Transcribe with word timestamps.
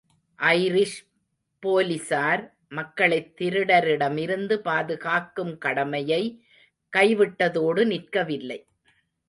Irish 0.39 0.95
போலிஸார் 1.63 2.43
மக்களைத் 2.69 3.41
திருடரிடமிருந்து 3.41 4.53
பாதுகாக்கும் 4.59 5.57
கடமையை 5.57 6.23
கைவிட்டதோடு 6.97 7.85
நிற்கவில்லை. 7.85 8.59